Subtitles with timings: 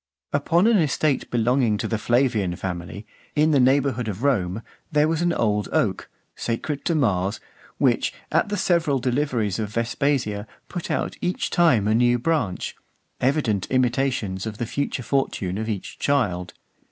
[0.33, 3.05] Upon an estate belonging to the Flavian family,
[3.35, 7.39] in the neighbourhood of Rome, there was an old oak, sacred to Mars,
[7.77, 12.75] which, at the three several deliveries of Vespasia, put out each time a new branch;
[13.19, 16.55] evident intimations of the future fortune of each child.